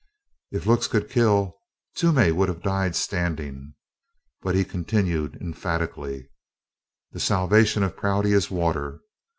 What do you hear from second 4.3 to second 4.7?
But he